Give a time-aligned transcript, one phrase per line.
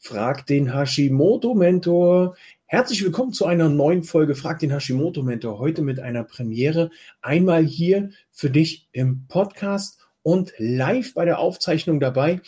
[0.00, 2.36] Frag den Hashimoto Mentor.
[2.66, 5.58] Herzlich willkommen zu einer neuen Folge Frag den Hashimoto Mentor.
[5.58, 6.90] Heute mit einer Premiere.
[7.20, 12.40] Einmal hier für dich im Podcast und live bei der Aufzeichnung dabei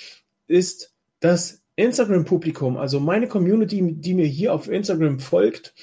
[0.47, 5.75] ist das Instagram-Publikum, also meine Community, die mir hier auf Instagram folgt.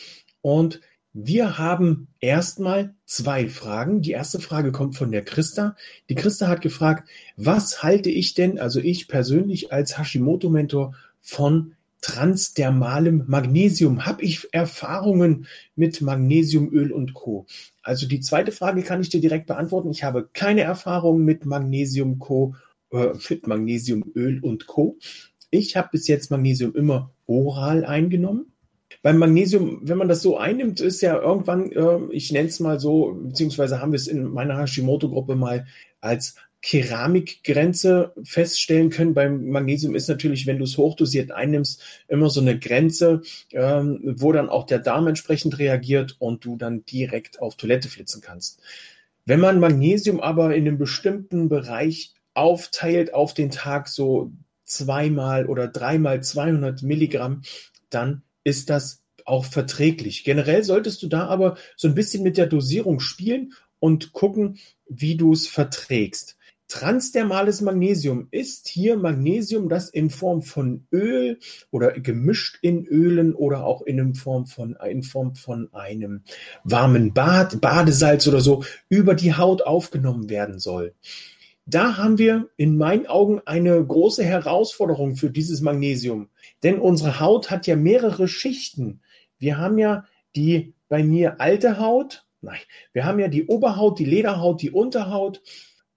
[0.41, 0.79] Und
[1.11, 4.01] wir haben erstmal zwei Fragen.
[4.01, 5.75] Die erste Frage kommt von der Christa.
[6.09, 10.93] Die Christa hat gefragt, was halte ich denn, also ich persönlich als Hashimoto-Mentor
[11.27, 14.05] von transdermalem Magnesium.
[14.05, 17.45] Habe ich Erfahrungen mit Magnesiumöl und Co?
[17.83, 19.91] Also die zweite Frage kann ich dir direkt beantworten.
[19.91, 22.55] Ich habe keine Erfahrungen mit Magnesium Co,
[22.91, 24.97] äh, mit Magnesiumöl und Co.
[25.51, 28.53] Ich habe bis jetzt Magnesium immer oral eingenommen.
[29.01, 32.79] Beim Magnesium, wenn man das so einnimmt, ist ja irgendwann, äh, ich nenne es mal
[32.79, 35.65] so, beziehungsweise haben wir es in meiner Hashimoto-Gruppe mal
[35.99, 39.13] als Keramikgrenze feststellen können.
[39.13, 43.21] Beim Magnesium ist natürlich, wenn du es hochdosiert einnimmst, immer so eine Grenze,
[43.51, 48.21] ähm, wo dann auch der Darm entsprechend reagiert und du dann direkt auf Toilette flitzen
[48.21, 48.61] kannst.
[49.25, 54.31] Wenn man Magnesium aber in einem bestimmten Bereich aufteilt auf den Tag so
[54.63, 57.41] zweimal oder dreimal 200 Milligramm,
[57.89, 60.23] dann ist das auch verträglich.
[60.23, 65.17] Generell solltest du da aber so ein bisschen mit der Dosierung spielen und gucken, wie
[65.17, 66.36] du es verträgst.
[66.67, 71.39] Transdermales Magnesium ist hier Magnesium, das in Form von Öl
[71.71, 76.23] oder gemischt in Ölen oder auch in Form von, in Form von einem
[76.63, 80.93] warmen Bad, Badesalz oder so über die Haut aufgenommen werden soll.
[81.65, 86.29] Da haben wir in meinen Augen eine große Herausforderung für dieses Magnesium.
[86.63, 89.01] Denn unsere Haut hat ja mehrere Schichten.
[89.37, 92.25] Wir haben ja die bei mir alte Haut.
[92.41, 92.59] Nein,
[92.93, 95.41] wir haben ja die Oberhaut, die Lederhaut, die Unterhaut.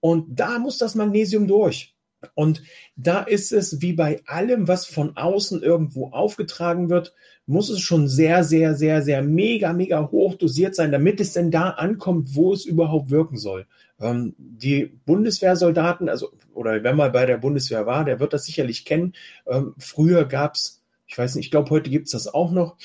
[0.01, 1.95] Und da muss das Magnesium durch.
[2.35, 2.61] Und
[2.95, 7.15] da ist es wie bei allem, was von außen irgendwo aufgetragen wird,
[7.47, 11.49] muss es schon sehr, sehr, sehr, sehr mega, mega hoch dosiert sein, damit es denn
[11.49, 13.65] da ankommt, wo es überhaupt wirken soll.
[13.99, 18.85] Ähm, die Bundeswehrsoldaten, also, oder wer mal bei der Bundeswehr war, der wird das sicherlich
[18.85, 19.13] kennen.
[19.47, 22.77] Ähm, früher gab's, ich weiß nicht, ich glaube, heute gibt's das auch noch.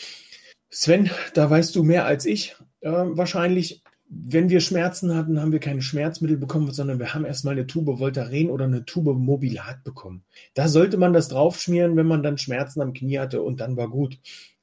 [0.70, 5.58] Sven, da weißt du mehr als ich äh, wahrscheinlich wenn wir Schmerzen hatten, haben wir
[5.58, 10.24] keine Schmerzmittel bekommen, sondern wir haben erstmal eine Tube Voltaren oder eine Tube Mobilat bekommen.
[10.54, 13.88] Da sollte man das draufschmieren, wenn man dann Schmerzen am Knie hatte und dann war
[13.88, 14.18] gut.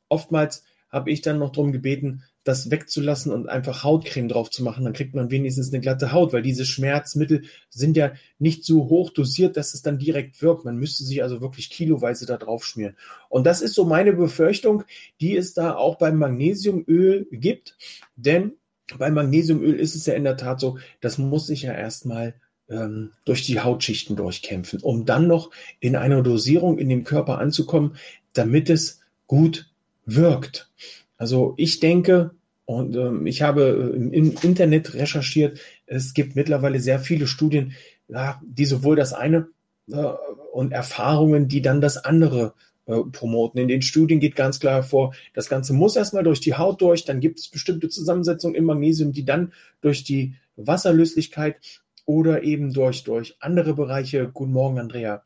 [0.08, 4.84] Oftmals habe ich dann noch darum gebeten, das wegzulassen und einfach Hautcreme drauf zu machen.
[4.84, 9.10] Dann kriegt man wenigstens eine glatte Haut, weil diese Schmerzmittel sind ja nicht so hoch
[9.10, 10.66] dosiert, dass es dann direkt wirkt.
[10.66, 12.96] Man müsste sich also wirklich kiloweise da drauf schmieren.
[13.30, 14.84] Und das ist so meine Befürchtung,
[15.20, 17.78] die es da auch beim Magnesiumöl gibt.
[18.16, 18.54] Denn
[18.98, 22.36] beim Magnesiumöl ist es ja in der Tat so, das muss sich ja erstmal
[22.70, 27.96] ähm, durch die Hautschichten durchkämpfen, um dann noch in einer Dosierung in dem Körper anzukommen,
[28.34, 29.70] damit es gut
[30.06, 30.70] wirkt.
[31.18, 32.32] Also ich denke,
[32.66, 37.74] und ähm, ich habe äh, im Internet recherchiert, es gibt mittlerweile sehr viele Studien,
[38.08, 39.48] ja, die sowohl das eine
[39.92, 40.04] äh,
[40.52, 42.54] und Erfahrungen, die dann das andere
[42.86, 43.60] promoten.
[43.60, 47.06] In den Studien geht ganz klar hervor, das Ganze muss erstmal durch die Haut durch,
[47.06, 51.58] dann gibt es bestimmte Zusammensetzungen im Magnesium, die dann durch die Wasserlöslichkeit
[52.06, 55.24] oder eben durch, durch andere Bereiche, guten Morgen Andrea,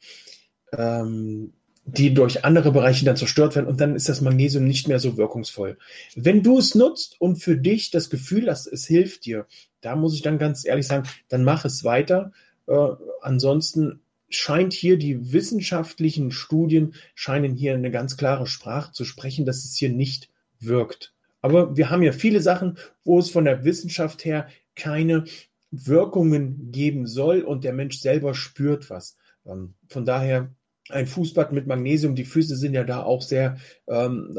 [0.72, 1.53] ähm,
[1.85, 5.18] die durch andere Bereiche dann zerstört werden und dann ist das Magnesium nicht mehr so
[5.18, 5.78] wirkungsvoll.
[6.16, 9.47] Wenn du es nutzt und für dich das Gefühl hast, es hilft dir,
[9.81, 12.34] da muss ich dann ganz ehrlich sagen, dann mach es weiter.
[12.68, 12.89] Äh,
[13.22, 19.64] ansonsten scheint hier die wissenschaftlichen Studien scheinen hier eine ganz klare Sprache zu sprechen, dass
[19.64, 20.30] es hier nicht
[20.60, 21.14] wirkt.
[21.42, 25.26] Aber wir haben ja viele Sachen, wo es von der Wissenschaft her keine
[25.72, 29.18] Wirkungen geben soll und der Mensch selber spürt was.
[29.46, 30.52] Ähm, von daher
[30.90, 34.38] ein Fußbad mit Magnesium, die Füße sind ja da auch sehr ähm,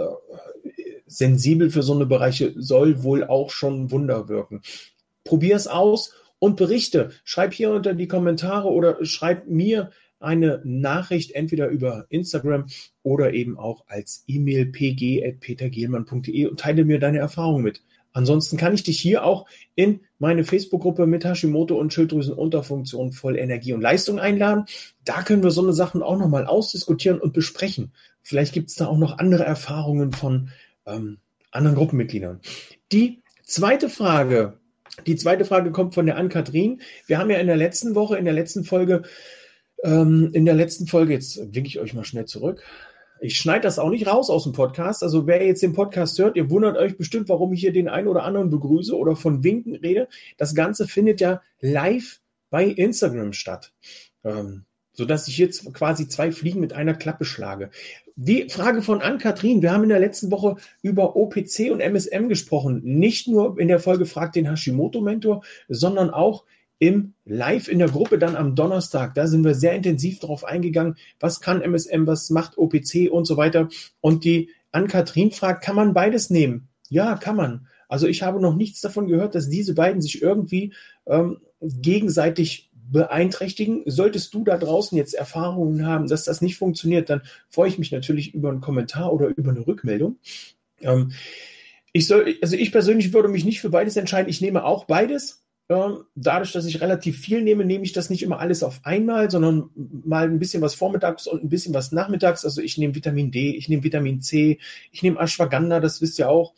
[1.07, 4.63] sensibel für so eine Bereiche, soll wohl auch schon Wunder wirken.
[5.25, 7.11] Probier es aus und berichte.
[7.25, 9.91] Schreib hier unter die Kommentare oder schreib mir
[10.21, 12.67] eine Nachricht entweder über Instagram
[13.03, 17.83] oder eben auch als E-Mail pg.petergehlmann.de und teile mir deine Erfahrungen mit.
[18.13, 23.75] Ansonsten kann ich dich hier auch in meine Facebook-Gruppe mit Hashimoto und Schilddrüsenunterfunktion voll Energie
[23.75, 24.65] und Leistung einladen.
[25.05, 27.93] Da können wir so eine Sachen auch nochmal ausdiskutieren und besprechen.
[28.23, 30.51] Vielleicht gibt es da auch noch andere Erfahrungen von
[30.87, 31.19] ähm,
[31.53, 32.41] anderen Gruppenmitgliedern.
[32.91, 34.59] Die zweite Frage,
[35.07, 36.81] die zweite Frage kommt von der Ann-Kathrin.
[37.07, 39.03] Wir haben ja in der letzten Woche, in der letzten Folge,
[39.85, 42.63] ähm, in der letzten Folge, jetzt winke ich euch mal schnell zurück.
[43.21, 45.03] Ich schneide das auch nicht raus aus dem Podcast.
[45.03, 48.07] Also wer jetzt den Podcast hört, ihr wundert euch bestimmt, warum ich hier den einen
[48.07, 50.09] oder anderen begrüße oder von Winken rede.
[50.37, 52.21] Das Ganze findet ja live
[52.51, 53.73] bei Instagram statt.
[54.25, 54.65] Ähm,
[54.99, 57.71] sodass ich jetzt quasi zwei Fliegen mit einer Klappe schlage.
[58.17, 59.63] Die Frage von Ann-Kathrin.
[59.63, 62.81] Wir haben in der letzten Woche über OPC und MSM gesprochen.
[62.83, 66.47] Nicht nur in der Folge Frag den Hashimoto-Mentor, sondern auch
[66.81, 69.15] im Live in der Gruppe dann am Donnerstag.
[69.15, 73.37] Da sind wir sehr intensiv darauf eingegangen, was kann MSM, was macht OPC und so
[73.37, 73.69] weiter.
[74.01, 76.67] Und die Ann-Kathrin fragt, kann man beides nehmen?
[76.89, 77.69] Ja, kann man.
[77.87, 80.73] Also ich habe noch nichts davon gehört, dass diese beiden sich irgendwie
[81.07, 83.83] ähm, gegenseitig beeinträchtigen.
[83.87, 87.93] Solltest du da draußen jetzt Erfahrungen haben, dass das nicht funktioniert, dann freue ich mich
[87.93, 90.17] natürlich über einen Kommentar oder über eine Rückmeldung.
[90.81, 91.13] Ähm,
[91.93, 94.29] ich soll, also ich persönlich würde mich nicht für beides entscheiden.
[94.29, 95.45] Ich nehme auch beides.
[95.71, 99.31] Ähm, dadurch, dass ich relativ viel nehme, nehme ich das nicht immer alles auf einmal,
[99.31, 102.45] sondern mal ein bisschen was vormittags und ein bisschen was nachmittags.
[102.45, 104.59] Also ich nehme Vitamin D, ich nehme Vitamin C,
[104.93, 106.55] ich nehme Ashwagandha, das wisst ihr auch.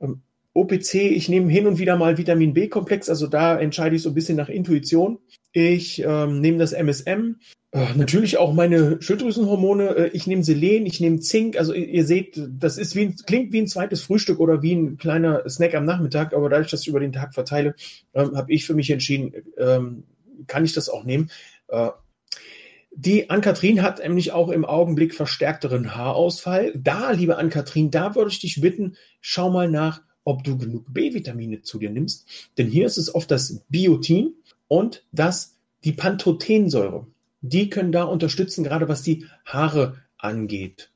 [0.00, 0.22] Ähm,
[0.54, 4.14] OPC, ich nehme hin und wieder mal Vitamin B-Komplex, also da entscheide ich so ein
[4.14, 5.18] bisschen nach Intuition.
[5.52, 7.36] Ich ähm, nehme das MSM,
[7.74, 9.96] äh, natürlich auch meine Schilddrüsenhormone.
[9.96, 11.56] Äh, ich nehme Selen, ich nehme Zink.
[11.56, 14.74] Also ihr, ihr seht, das ist wie ein, klingt wie ein zweites Frühstück oder wie
[14.74, 17.74] ein kleiner Snack am Nachmittag, aber dadurch, dass ich über den Tag verteile,
[18.12, 20.04] ähm, habe ich für mich entschieden, ähm,
[20.46, 21.30] kann ich das auch nehmen.
[21.68, 21.88] Äh,
[22.94, 26.74] die Ann-Kathrin hat nämlich auch im Augenblick verstärkteren Haarausfall.
[26.76, 31.62] Da, liebe Ann-Kathrin, da würde ich dich bitten, schau mal nach, ob du genug B-Vitamine
[31.62, 32.28] zu dir nimmst.
[32.58, 34.34] Denn hier ist es oft das Biotin
[34.72, 37.06] und das die Pantothensäure.
[37.42, 40.90] Die können da unterstützen, gerade was die Haare angeht.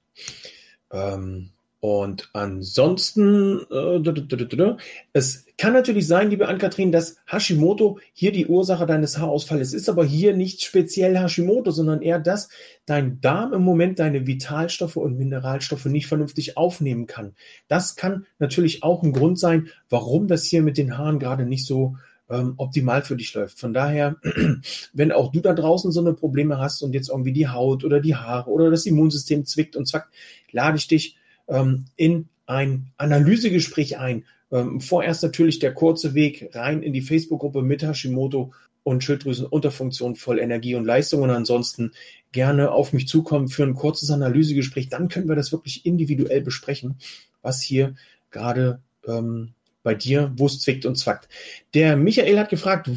[0.90, 1.50] Ähm,
[1.80, 4.76] und ansonsten, äh,
[5.12, 10.06] es kann natürlich sein, liebe Ann-Kathrin, dass Hashimoto hier die Ursache deines Haarausfalls ist, aber
[10.06, 12.48] hier nicht speziell Hashimoto, sondern eher, dass
[12.86, 17.34] dein Darm im Moment deine Vitalstoffe und Mineralstoffe nicht vernünftig aufnehmen kann.
[17.68, 21.66] Das kann natürlich auch ein Grund sein, warum das hier mit den Haaren gerade nicht
[21.66, 21.96] so
[22.28, 23.58] ähm, optimal für dich läuft.
[23.58, 24.16] Von daher,
[24.92, 28.00] wenn auch du da draußen so eine Probleme hast und jetzt irgendwie die Haut oder
[28.00, 30.12] die Haare oder das Immunsystem zwickt und zwackt,
[30.50, 31.16] lade ich dich
[31.48, 34.24] ähm, in ein Analysegespräch ein.
[34.52, 38.52] Ähm, vorerst natürlich der kurze Weg rein in die Facebook-Gruppe mit Hashimoto
[38.84, 41.90] und Schilddrüsenunterfunktion voll Energie und Leistung und ansonsten
[42.30, 44.88] gerne auf mich zukommen für ein kurzes Analysegespräch.
[44.88, 46.96] Dann können wir das wirklich individuell besprechen,
[47.42, 47.96] was hier
[48.30, 49.54] gerade ähm,
[49.86, 51.28] bei dir, wo es zwickt und zwackt.
[51.72, 52.90] Der Michael hat gefragt,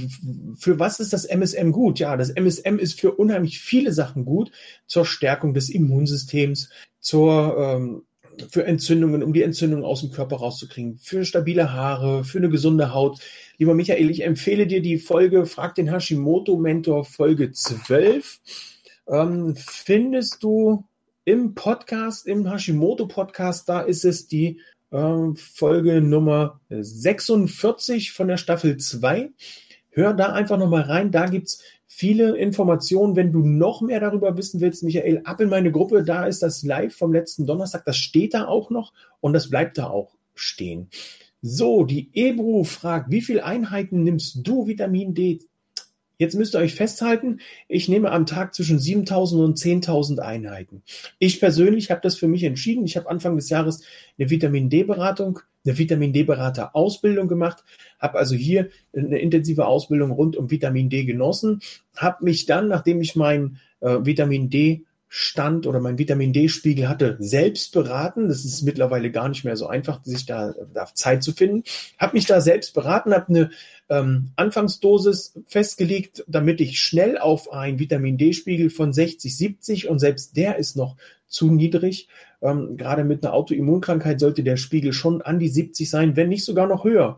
[0.58, 2.00] für was ist das MSM gut?
[2.00, 4.52] Ja, das MSM ist für unheimlich viele Sachen gut,
[4.88, 8.02] zur Stärkung des Immunsystems, zur ähm,
[8.50, 12.92] für Entzündungen, um die Entzündung aus dem Körper rauszukriegen, für stabile Haare, für eine gesunde
[12.92, 13.20] Haut.
[13.60, 18.40] Lieber Michael, ich empfehle dir die Folge Frag den Hashimoto-Mentor Folge 12.
[19.08, 20.86] Ähm, findest du
[21.24, 24.60] im Podcast, im Hashimoto-Podcast, da ist es die
[24.92, 29.32] Folge Nummer 46 von der Staffel 2.
[29.92, 31.12] Hör da einfach nochmal rein.
[31.12, 33.16] Da gibt's viele Informationen.
[33.16, 36.04] Wenn du noch mehr darüber wissen willst, Michael, ab in meine Gruppe.
[36.04, 37.86] Da ist das Live vom letzten Donnerstag.
[37.86, 40.90] Das steht da auch noch und das bleibt da auch stehen.
[41.42, 45.40] So, die Ebru fragt, wie viele Einheiten nimmst du Vitamin D
[46.20, 47.40] Jetzt müsst ihr euch festhalten,
[47.70, 50.84] ich nehme am Tag zwischen 7000 und 10.000 Einheiten.
[51.18, 52.84] Ich persönlich habe das für mich entschieden.
[52.84, 53.84] Ich habe Anfang des Jahres
[54.18, 57.64] eine Vitamin D-Beratung, eine Vitamin D-Berater-Ausbildung gemacht,
[58.00, 61.62] habe also hier eine intensive Ausbildung rund um Vitamin D genossen,
[61.96, 67.18] habe mich dann, nachdem ich mein äh, Vitamin D Stand oder mein Vitamin D-Spiegel hatte,
[67.20, 68.28] selbst beraten.
[68.28, 71.64] Das ist mittlerweile gar nicht mehr so einfach, sich da, da Zeit zu finden.
[71.98, 73.50] Habe mich da selbst beraten, habe eine
[73.90, 80.38] ähm, Anfangsdosis festgelegt, damit ich schnell auf einen Vitamin D-Spiegel von 60, 70 und selbst
[80.38, 80.96] der ist noch
[81.28, 82.08] zu niedrig.
[82.42, 86.46] Ähm, gerade mit einer Autoimmunkrankheit sollte der Spiegel schon an die 70 sein, wenn nicht
[86.46, 87.18] sogar noch höher.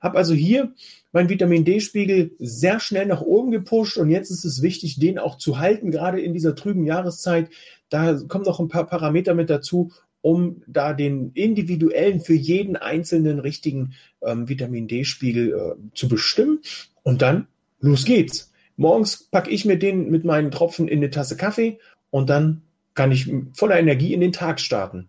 [0.00, 0.72] Habe also hier
[1.12, 5.38] mein Vitamin D-Spiegel sehr schnell nach oben gepusht und jetzt ist es wichtig, den auch
[5.38, 7.50] zu halten, gerade in dieser trüben Jahreszeit.
[7.88, 13.38] Da kommen noch ein paar Parameter mit dazu, um da den individuellen für jeden einzelnen
[13.38, 16.60] richtigen ähm, Vitamin D-Spiegel äh, zu bestimmen.
[17.02, 17.46] Und dann
[17.80, 18.52] los geht's.
[18.76, 21.78] Morgens packe ich mir den mit meinen Tropfen in eine Tasse Kaffee
[22.10, 22.62] und dann
[22.94, 25.08] kann ich voller Energie in den Tag starten.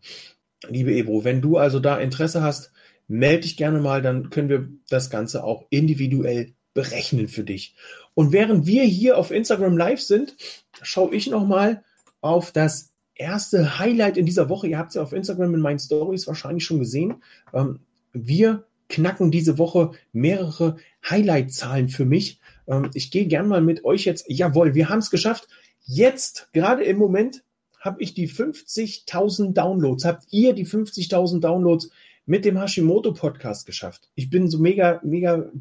[0.68, 2.72] Liebe Ebro, wenn du also da Interesse hast,
[3.10, 7.76] melde dich gerne mal, dann können wir das Ganze auch individuell berechnen für dich.
[8.14, 10.36] Und während wir hier auf Instagram live sind,
[10.82, 11.84] schaue ich nochmal
[12.22, 14.68] auf das erste Highlight in dieser Woche.
[14.68, 17.16] Ihr habt es ja auf Instagram in meinen Stories wahrscheinlich schon gesehen.
[17.54, 17.80] Ähm,
[18.14, 22.40] wir knacken diese Woche mehrere Highlight-Zahlen für mich.
[22.68, 24.26] Ähm, ich gehe gern mal mit euch jetzt.
[24.28, 25.48] Jawohl, wir haben es geschafft.
[25.84, 27.44] Jetzt, gerade im Moment,
[27.80, 30.06] habe ich die 50.000 Downloads.
[30.06, 31.90] Habt ihr die 50.000 Downloads
[32.30, 34.08] mit dem Hashimoto Podcast geschafft.
[34.14, 35.52] Ich bin so mega, mega,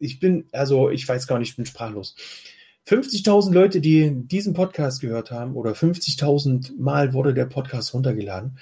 [0.00, 2.16] ich bin, also ich weiß gar nicht, ich bin sprachlos.
[2.88, 8.58] 50.000 Leute, die diesen Podcast gehört haben oder 50.000 Mal wurde der Podcast runtergeladen.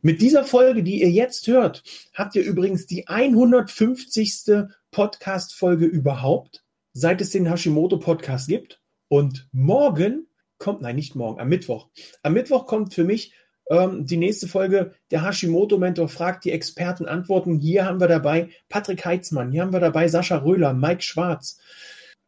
[0.00, 1.82] Mit dieser Folge, die ihr jetzt hört,
[2.14, 4.68] habt ihr übrigens die 150.
[4.92, 8.80] Podcast-Folge überhaupt, seit es den Hashimoto-Podcast gibt.
[9.08, 11.88] Und morgen kommt, nein, nicht morgen, am Mittwoch.
[12.22, 13.32] Am Mittwoch kommt für mich
[13.70, 17.58] ähm, die nächste Folge, der Hashimoto-Mentor fragt, die Experten antworten.
[17.58, 21.58] Hier haben wir dabei Patrick Heitzmann, hier haben wir dabei Sascha Röhler, Mike Schwarz.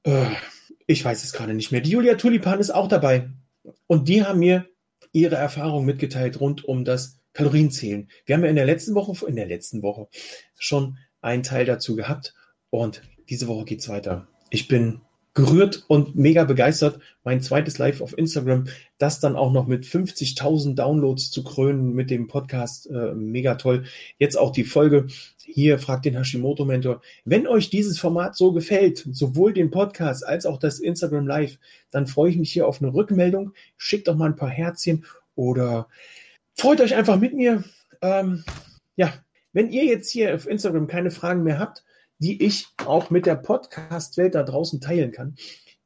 [0.05, 0.27] Äh,
[0.87, 1.81] ich weiß es gerade nicht mehr.
[1.81, 3.31] Die Julia Tulipan ist auch dabei.
[3.87, 4.67] Und die haben mir
[5.13, 8.09] ihre Erfahrung mitgeteilt rund um das Kalorienzählen.
[8.27, 10.09] Wir haben ja in der letzten Woche, in der letzten Woche
[10.59, 12.35] schon einen Teil dazu gehabt.
[12.71, 14.29] Und diese Woche geht's weiter.
[14.51, 15.01] Ich bin
[15.35, 16.99] gerührt und mega begeistert.
[17.23, 18.67] Mein zweites Live auf Instagram,
[18.99, 23.85] das dann auch noch mit 50.000 Downloads zu krönen mit dem Podcast, äh, mega toll.
[24.19, 25.07] Jetzt auch die Folge.
[25.45, 27.01] Hier fragt den Hashimoto Mentor.
[27.25, 31.59] Wenn euch dieses Format so gefällt, sowohl den Podcast als auch das Instagram Live,
[31.91, 33.53] dann freue ich mich hier auf eine Rückmeldung.
[33.77, 35.05] Schickt doch mal ein paar Herzchen
[35.37, 35.89] oder
[36.55, 37.65] freut euch einfach mit mir.
[38.03, 38.45] Ähm,
[38.97, 39.13] ja,
[39.53, 41.85] wenn ihr jetzt hier auf Instagram keine Fragen mehr habt,
[42.21, 45.35] die ich auch mit der Podcast-Welt da draußen teilen kann,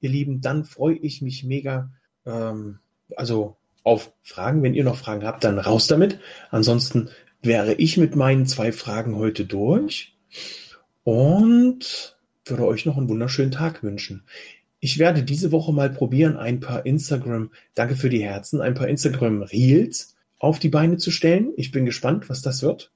[0.01, 1.91] ihr Lieben, dann freue ich mich mega,
[2.27, 2.81] ähm,
[3.17, 4.63] also auf Fragen.
[4.63, 6.19] Wenn ihr noch Fragen habt, dann raus damit.
[6.51, 7.09] Ansonsten
[7.43, 10.17] wäre ich mit meinen zwei Fragen heute durch
[11.05, 14.25] und würde euch noch einen wunderschönen Tag wünschen.
[14.81, 18.89] Ich werde diese Woche mal probieren, ein paar Instagram, danke für die Herzen, ein paar
[18.89, 21.53] Instagram Reels auf die Beine zu stellen.
[21.57, 22.93] Ich bin gespannt, was das wird.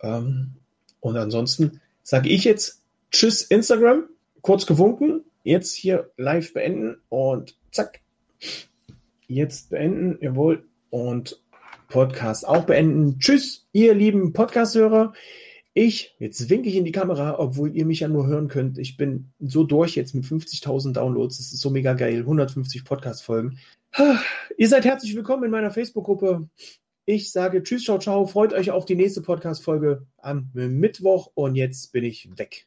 [0.00, 0.54] Ähm,
[0.98, 4.04] und ansonsten sage ich jetzt Tschüss Instagram,
[4.40, 8.00] kurz gewunken, jetzt hier live beenden und zack.
[9.26, 10.64] Jetzt beenden, jawohl.
[10.90, 11.42] Und
[11.88, 13.18] Podcast auch beenden.
[13.18, 15.14] Tschüss, ihr lieben Podcast-Hörer.
[15.74, 18.78] Ich, jetzt winke ich in die Kamera, obwohl ihr mich ja nur hören könnt.
[18.78, 21.38] Ich bin so durch jetzt mit 50.000 Downloads.
[21.38, 22.20] Das ist so mega geil.
[22.20, 23.58] 150 Podcast-Folgen.
[24.56, 26.48] Ihr seid herzlich willkommen in meiner Facebook-Gruppe.
[27.08, 28.26] Ich sage Tschüss, ciao, ciao.
[28.26, 32.66] Freut euch auf die nächste Podcast-Folge am Mittwoch und jetzt bin ich weg.